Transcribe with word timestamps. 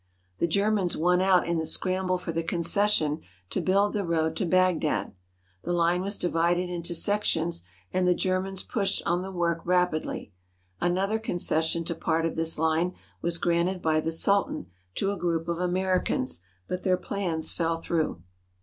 The 0.39 0.47
Germans 0.47 0.97
won 0.97 1.21
out 1.21 1.47
in 1.47 1.59
the 1.59 1.65
scramble 1.67 2.17
for 2.17 2.31
the 2.31 2.41
concession 2.41 3.21
to 3.51 3.61
build 3.61 3.93
the 3.93 4.03
road 4.03 4.35
to 4.37 4.47
Bagdad. 4.47 5.13
The 5.63 5.73
line 5.73 6.01
was 6.01 6.17
divided 6.17 6.71
into 6.71 6.95
sections 6.95 7.61
and 7.93 8.07
the 8.07 8.15
Germans 8.15 8.63
pushed 8.63 9.03
on 9.05 9.21
the 9.21 9.29
work 9.29 9.61
rapidly. 9.63 10.33
Another 10.79 11.19
concession 11.19 11.83
to 11.83 11.93
part 11.93 12.25
of 12.25 12.35
this 12.35 12.57
line 12.57 12.95
was 13.21 13.37
granted 13.37 13.79
by 13.79 13.99
the 13.99 14.11
Sultan 14.11 14.65
to 14.95 15.11
a 15.11 15.17
group 15.19 15.47
of 15.47 15.59
Americans, 15.59 16.41
but 16.67 16.81
their 16.81 16.97
plans 16.97 17.53
fell 17.53 17.75
through. 17.77 18.23